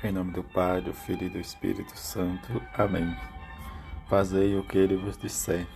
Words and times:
Em 0.00 0.12
nome 0.12 0.30
do 0.30 0.44
Pai, 0.44 0.80
do 0.80 0.94
Filho 0.94 1.26
e 1.26 1.28
do 1.28 1.40
Espírito 1.40 1.98
Santo. 1.98 2.62
Amém. 2.72 3.16
Fazei 4.08 4.56
o 4.56 4.62
que 4.62 4.78
ele 4.78 4.94
vos 4.94 5.16
disser. 5.16 5.66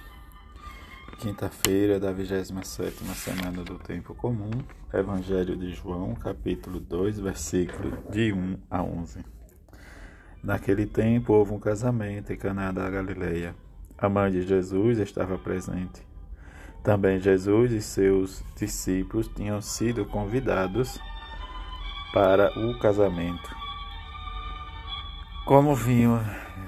Quinta-feira 1.18 1.98
da 1.98 2.12
27 2.12 3.02
semana 3.16 3.64
do 3.64 3.80
Tempo 3.80 4.14
Comum, 4.14 4.52
Evangelho 4.94 5.56
de 5.56 5.74
João, 5.74 6.14
capítulo 6.14 6.78
2, 6.78 7.18
versículo 7.18 7.98
de 8.12 8.32
1 8.32 8.58
a 8.70 8.80
11. 8.80 9.24
Naquele 10.40 10.86
tempo 10.86 11.32
houve 11.32 11.52
um 11.52 11.58
casamento 11.58 12.32
em 12.32 12.36
Caná 12.36 12.70
da 12.70 12.88
Galileia. 12.88 13.56
A 13.98 14.08
mãe 14.08 14.30
de 14.30 14.42
Jesus 14.42 15.00
estava 15.00 15.36
presente. 15.36 16.06
Também 16.84 17.18
Jesus 17.18 17.72
e 17.72 17.82
seus 17.82 18.44
discípulos 18.56 19.26
tinham 19.26 19.60
sido 19.60 20.06
convidados 20.06 21.00
para 22.12 22.56
o 22.56 22.78
casamento. 22.78 23.61
Como 25.44 25.74
vinho 25.74 26.20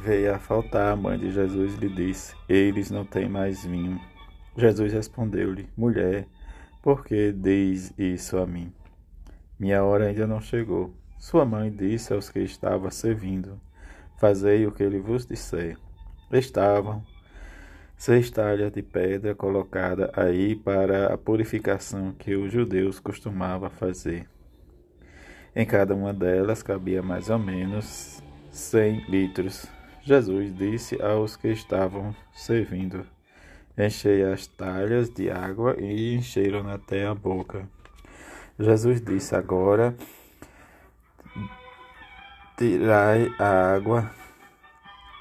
veio 0.03 0.35
a 0.35 0.39
faltar, 0.39 0.93
a 0.93 0.97
mãe 0.97 1.17
de 1.17 1.31
Jesus 1.31 1.77
lhe 1.77 1.89
disse: 1.89 2.35
Eles 2.49 2.91
não 2.91 3.05
têm 3.05 3.29
mais 3.29 3.65
vinho. 3.65 4.01
Jesus 4.57 4.93
respondeu-lhe: 4.93 5.69
Mulher, 5.77 6.27
por 6.83 7.05
que 7.05 7.31
diz 7.31 7.95
isso 7.97 8.37
a 8.37 8.45
mim? 8.45 8.73
Minha 9.61 9.85
hora 9.85 10.07
ainda 10.07 10.27
não 10.27 10.41
chegou. 10.41 10.93
Sua 11.21 11.45
mãe 11.45 11.71
disse 11.71 12.13
aos 12.13 12.29
que 12.29 12.41
estavam 12.41 12.91
servindo: 12.91 13.61
Fazei 14.19 14.67
o 14.67 14.73
que 14.73 14.83
ele 14.83 14.99
vos 14.99 15.25
disser. 15.25 15.79
Estavam 16.33 17.01
seis 17.97 18.29
talhas 18.29 18.73
de 18.73 18.83
pedra 18.83 19.37
colocada 19.37 20.11
aí 20.17 20.57
para 20.57 21.15
a 21.15 21.17
purificação 21.17 22.13
que 22.13 22.35
os 22.35 22.53
judeus 22.53 22.99
costumavam 22.99 23.71
fazer. 23.71 24.29
Em 25.55 25.65
cada 25.65 25.95
uma 25.95 26.13
delas 26.13 26.61
cabia 26.61 27.01
mais 27.01 27.31
ou 27.31 27.39
menos 27.39 28.24
cem 28.55 29.05
litros. 29.09 29.67
Jesus 30.03 30.57
disse 30.57 31.03
aos 31.03 31.37
que 31.37 31.49
estavam 31.49 32.15
servindo: 32.33 33.05
Enchei 33.77 34.23
as 34.23 34.47
talhas 34.47 35.11
de 35.11 35.29
água 35.29 35.77
e 35.79 36.15
encheram 36.15 36.69
até 36.69 37.05
a 37.05 37.15
boca. 37.15 37.69
Jesus 38.59 39.01
disse: 39.01 39.35
Agora 39.35 39.95
tirai 42.57 43.29
a 43.41 43.75
água 43.75 44.09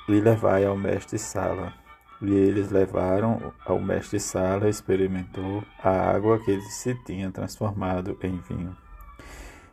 e 0.08 0.20
levai 0.20 0.66
ao 0.66 0.78
mestre-sala. 0.78 1.74
E 2.22 2.32
eles 2.32 2.72
levaram 2.72 3.52
ao 3.66 3.80
mestre-sala, 3.80 4.70
experimentou 4.70 5.64
a 5.84 5.90
água 5.90 6.40
que 6.40 6.62
se 6.62 6.96
tinha 7.04 7.32
transformado 7.32 8.18
em 8.22 8.38
vinho. 8.38 8.78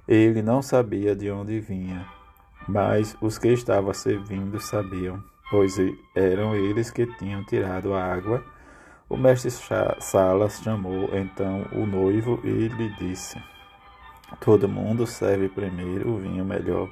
Ele 0.08 0.42
não 0.42 0.60
sabia 0.60 1.14
de 1.14 1.30
onde 1.30 1.60
vinha 1.60 2.04
mas 2.68 3.16
os 3.20 3.38
que 3.38 3.48
estavam 3.48 3.92
servindo 3.92 4.60
sabiam, 4.60 5.22
pois 5.50 5.76
eram 6.14 6.54
eles 6.54 6.90
que 6.90 7.06
tinham 7.18 7.44
tirado 7.44 7.94
a 7.94 8.04
água. 8.04 8.44
O 9.08 9.16
mestre 9.16 9.50
Salas 9.50 10.60
chamou 10.62 11.10
então 11.12 11.66
o 11.72 11.84
noivo 11.84 12.40
e 12.44 12.68
lhe 12.68 12.88
disse: 12.96 13.42
Todo 14.40 14.68
mundo 14.68 15.06
serve 15.06 15.48
primeiro 15.48 16.10
o 16.10 16.18
vinho 16.18 16.44
melhor, 16.44 16.88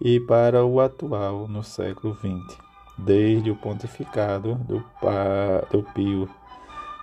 e 0.00 0.18
para 0.18 0.64
o 0.64 0.80
atual, 0.80 1.46
no 1.46 1.62
século 1.62 2.16
XX, 2.16 2.58
desde 2.98 3.52
o 3.52 3.56
pontificado 3.56 4.56
do, 4.56 4.82
do 5.70 5.84
Pio 5.94 6.28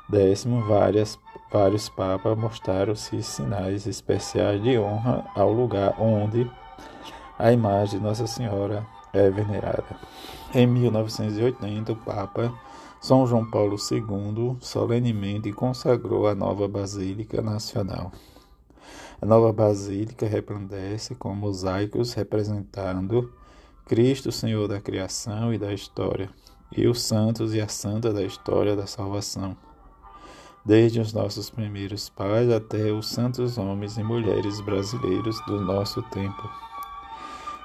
Décimo, 0.07 0.61
várias, 0.61 1.17
vários 1.51 1.89
papas 1.89 2.37
mostraram-se 2.37 3.23
sinais 3.23 3.87
especiais 3.87 4.61
de 4.61 4.77
honra 4.77 5.25
ao 5.33 5.51
lugar 5.51 5.99
onde 5.99 6.49
a 7.39 7.51
imagem 7.51 7.97
de 7.97 8.05
Nossa 8.05 8.27
Senhora 8.27 8.85
é 9.11 9.31
venerada. 9.31 9.99
Em 10.53 10.67
1980, 10.67 11.93
o 11.93 11.95
Papa 11.95 12.53
São 13.01 13.25
João 13.25 13.49
Paulo 13.49 13.77
II 13.77 14.57
solenemente 14.59 15.51
consagrou 15.51 16.27
a 16.27 16.35
nova 16.35 16.67
Basílica 16.67 17.41
Nacional. 17.41 18.11
A 19.19 19.25
nova 19.25 19.51
Basílica 19.51 20.27
resplandece 20.27 21.15
com 21.15 21.33
mosaicos 21.33 22.13
representando 22.13 23.33
Cristo, 23.87 24.31
Senhor 24.31 24.67
da 24.67 24.79
criação 24.79 25.51
e 25.51 25.57
da 25.57 25.73
história, 25.73 26.29
e 26.77 26.87
os 26.87 27.01
santos 27.01 27.55
e 27.55 27.59
a 27.59 27.67
santa 27.67 28.13
da 28.13 28.21
história 28.21 28.75
da 28.75 28.85
salvação 28.85 29.57
desde 30.65 30.99
os 30.99 31.13
nossos 31.13 31.49
primeiros 31.49 32.09
pais 32.09 32.49
até 32.49 32.91
os 32.91 33.07
santos 33.07 33.57
homens 33.57 33.97
e 33.97 34.03
mulheres 34.03 34.59
brasileiros 34.61 35.39
do 35.45 35.61
nosso 35.61 36.01
tempo. 36.03 36.49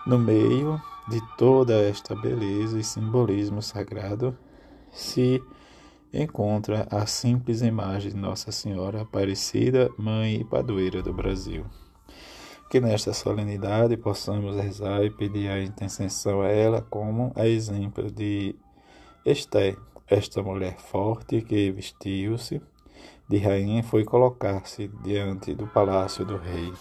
No 0.07 0.19
meio 0.19 0.81
de 1.09 1.21
toda 1.39 1.75
esta 1.75 2.15
beleza 2.15 2.79
e 2.79 2.85
simbolismo 2.85 3.63
sagrado, 3.63 4.37
se 4.93 5.43
encontra 6.13 6.87
a 6.91 7.07
simples 7.07 7.63
imagem 7.63 8.11
de 8.11 8.17
Nossa 8.17 8.53
Senhora 8.53 9.03
Aparecida, 9.03 9.91
Mãe 9.97 10.41
e 10.41 10.45
Padroeira 10.45 11.03
do 11.03 11.13
Brasil. 11.13 11.65
Que 12.71 12.81
nesta 12.81 13.13
solenidade 13.13 13.97
possamos 13.97 14.57
rezar 14.57 15.05
e 15.05 15.11
pedir 15.11 15.49
a 15.49 15.63
intercessão 15.63 16.43
a 16.43 16.49
ela 16.49 16.83
como 16.83 17.33
a 17.35 17.47
exemplo 17.47 18.11
de 18.11 18.55
Esté, 19.25 19.77
esta 20.07 20.43
mulher 20.43 20.79
forte 20.79 21.41
que 21.43 21.71
vestiu-se 21.71 22.61
de 23.31 23.39
rainha 23.39 23.81
foi 23.85 24.03
colocar-se 24.05 24.89
diante 25.05 25.55
do 25.55 25.65
palácio 25.69 26.25
do 26.25 26.37
rei. 26.37 26.73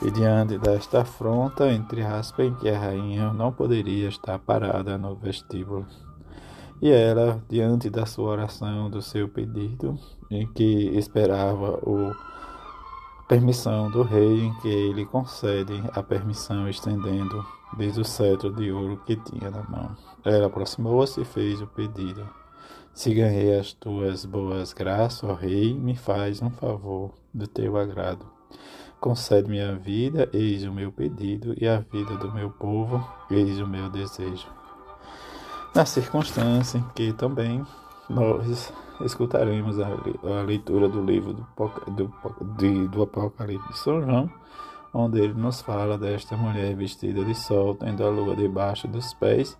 E 0.00 0.12
diante 0.12 0.56
desta 0.58 1.00
afronta, 1.00 1.72
entre 1.72 2.02
aspas, 2.02 2.46
em 2.46 2.54
que 2.54 2.68
a 2.68 2.78
rainha 2.78 3.32
não 3.32 3.50
poderia 3.50 4.08
estar 4.08 4.38
parada 4.38 4.96
no 4.96 5.16
vestíbulo. 5.16 5.84
E 6.80 6.88
ela, 6.88 7.42
diante 7.48 7.90
da 7.90 8.06
sua 8.06 8.30
oração, 8.30 8.88
do 8.88 9.02
seu 9.02 9.28
pedido, 9.28 9.98
em 10.30 10.46
que 10.46 10.96
esperava 10.96 11.80
o 11.82 12.14
permissão 13.26 13.90
do 13.90 14.02
rei, 14.02 14.44
em 14.44 14.54
que 14.60 14.68
ele 14.68 15.04
concede 15.04 15.82
a 15.92 16.00
permissão 16.00 16.68
estendendo 16.68 17.44
desde 17.76 18.00
o 18.00 18.04
cetro 18.04 18.52
de 18.52 18.70
ouro 18.70 19.02
que 19.04 19.16
tinha 19.16 19.50
na 19.50 19.64
mão. 19.64 19.96
Ela 20.24 20.46
aproximou-se 20.46 21.20
e 21.20 21.24
fez 21.24 21.60
o 21.60 21.66
pedido. 21.66 22.24
Se 22.96 23.12
ganhei 23.12 23.58
as 23.58 23.74
tuas 23.74 24.24
boas 24.24 24.72
graças, 24.72 25.22
ó 25.22 25.34
Rei, 25.34 25.74
me 25.74 25.94
faz 25.94 26.40
um 26.40 26.48
favor 26.48 27.12
do 27.32 27.46
teu 27.46 27.76
agrado. 27.76 28.24
Concede-me 28.98 29.60
a 29.60 29.72
vida, 29.72 30.30
eis 30.32 30.64
o 30.64 30.72
meu 30.72 30.90
pedido, 30.90 31.54
e 31.60 31.68
a 31.68 31.80
vida 31.80 32.16
do 32.16 32.32
meu 32.32 32.48
povo, 32.48 33.06
eis 33.30 33.60
o 33.60 33.66
meu 33.66 33.90
desejo. 33.90 34.48
Na 35.74 35.84
circunstância 35.84 36.78
em 36.78 36.84
que 36.94 37.12
também 37.12 37.62
nós 38.08 38.72
escutaremos 39.04 39.78
a, 39.78 39.90
leitura 40.46 40.88
do 40.88 41.04
livro 41.04 41.34
do, 41.34 41.46
do, 41.90 42.88
do 42.88 43.02
Apocalipse 43.02 43.68
de 43.68 43.78
São 43.78 44.00
João, 44.00 44.30
onde 44.94 45.20
ele 45.20 45.34
nos 45.34 45.60
fala 45.60 45.98
desta 45.98 46.34
mulher 46.34 46.74
vestida 46.74 47.22
de 47.22 47.34
sol, 47.34 47.74
tendo 47.74 48.02
a 48.02 48.08
lua 48.08 48.34
debaixo 48.34 48.88
dos 48.88 49.12
pés 49.12 49.54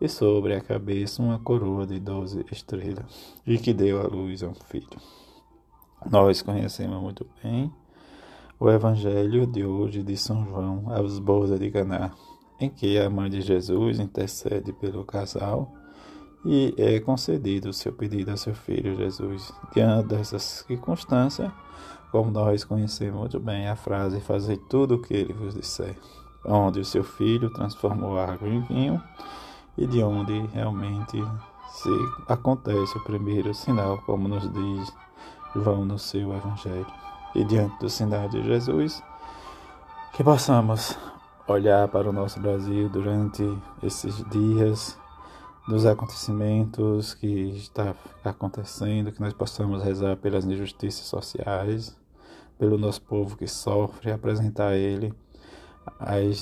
e 0.00 0.08
sobre 0.08 0.54
a 0.54 0.60
cabeça 0.60 1.22
uma 1.22 1.38
coroa 1.38 1.86
de 1.86 2.00
doze 2.00 2.44
estrelas, 2.50 3.34
e 3.46 3.58
que 3.58 3.74
deu 3.74 4.00
à 4.00 4.04
luz 4.04 4.42
a 4.42 4.48
um 4.48 4.54
filho. 4.54 4.88
Nós 6.10 6.40
conhecemos 6.40 7.00
muito 7.00 7.26
bem 7.42 7.70
o 8.58 8.70
Evangelho 8.70 9.46
de 9.46 9.64
hoje 9.64 10.02
de 10.02 10.16
São 10.16 10.46
João 10.46 10.84
aos 10.90 11.18
Bodas 11.18 11.60
de 11.60 11.70
Caná, 11.70 12.12
em 12.58 12.70
que 12.70 12.98
a 12.98 13.10
mãe 13.10 13.28
de 13.28 13.42
Jesus 13.42 14.00
intercede 14.00 14.72
pelo 14.72 15.04
casal 15.04 15.70
e 16.44 16.74
é 16.78 16.98
concedido 17.00 17.68
o 17.68 17.72
seu 17.72 17.92
pedido 17.92 18.30
a 18.30 18.36
seu 18.36 18.54
filho 18.54 18.96
Jesus. 18.96 19.52
Diante 19.74 20.08
dessas 20.08 20.64
circunstâncias, 20.66 21.50
como 22.10 22.30
nós 22.30 22.64
conhecemos 22.64 23.20
muito 23.20 23.38
bem 23.38 23.68
a 23.68 23.76
frase 23.76 24.20
fazer 24.20 24.56
tudo 24.68 24.94
o 24.94 25.02
que 25.02 25.12
ele 25.12 25.34
vos 25.34 25.54
disser, 25.54 25.94
onde 26.44 26.80
o 26.80 26.84
seu 26.84 27.04
filho 27.04 27.52
transformou 27.52 28.18
água 28.18 28.48
em 28.48 28.62
vinho 28.62 29.02
e 29.80 29.86
de 29.86 30.02
onde 30.04 30.38
realmente 30.48 31.16
se 31.70 31.88
acontece 32.28 32.98
o 32.98 33.02
primeiro 33.02 33.54
sinal, 33.54 33.96
como 34.04 34.28
nos 34.28 34.42
diz 34.52 34.92
João 35.54 35.86
no 35.86 35.98
seu 35.98 36.34
evangelho. 36.34 36.86
E 37.34 37.42
diante 37.44 37.78
do 37.78 37.88
sinal 37.88 38.28
de 38.28 38.42
Jesus, 38.42 39.02
que 40.12 40.22
possamos 40.22 40.98
olhar 41.48 41.88
para 41.88 42.10
o 42.10 42.12
nosso 42.12 42.38
Brasil 42.40 42.90
durante 42.90 43.42
esses 43.82 44.22
dias 44.28 44.98
dos 45.66 45.86
acontecimentos 45.86 47.14
que 47.14 47.56
está 47.56 47.94
acontecendo, 48.22 49.12
que 49.12 49.20
nós 49.20 49.32
possamos 49.32 49.82
rezar 49.82 50.16
pelas 50.18 50.44
injustiças 50.44 51.06
sociais, 51.06 51.96
pelo 52.58 52.76
nosso 52.76 53.00
povo 53.00 53.34
que 53.34 53.46
sofre, 53.46 54.12
apresentar 54.12 54.68
a 54.68 54.76
Ele, 54.76 55.14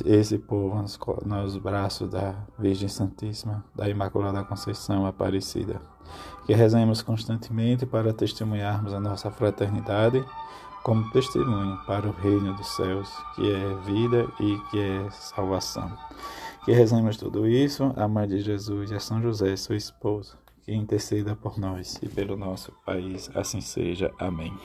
esse 0.05 0.39
povo 0.39 0.83
nos, 1.25 1.57
braços 1.57 2.09
da 2.09 2.35
Virgem 2.59 2.89
Santíssima, 2.89 3.65
da 3.75 3.89
Imaculada 3.89 4.45
Conceição 4.45 5.07
Aparecida. 5.07 5.81
Que 6.47 6.55
rezemos 6.55 7.03
constantemente 7.03 7.85
para 7.85 8.13
testemunharmos 8.13 8.93
a 8.95 9.01
nossa 9.01 9.31
fraternidade 9.31 10.25
como 10.83 11.11
testemunho 11.11 11.77
para 11.87 12.09
o 12.09 12.13
reino 12.13 12.55
dos 12.55 12.69
céus, 12.69 13.11
que 13.35 13.53
é 13.53 13.75
vida 13.85 14.27
e 14.41 14.59
que 14.71 14.81
é 14.81 15.11
salvação. 15.11 15.93
Que 16.65 16.73
rezemos 16.73 17.17
tudo 17.17 17.47
isso, 17.47 17.93
a 17.97 18.09
Mãe 18.09 18.27
de 18.27 18.41
Jesus 18.41 18.91
e 18.91 18.95
a 18.95 19.01
São 19.01 19.21
José, 19.21 19.55
sua 19.57 19.77
esposa, 19.77 20.39
que 20.63 20.73
interceda 20.75 21.37
por 21.37 21.59
nós 21.59 21.99
e 22.03 22.09
pelo 22.09 22.37
nosso 22.37 22.73
país. 22.87 23.31
Assim 23.35 23.61
seja. 23.61 24.11
Amém. 24.19 24.57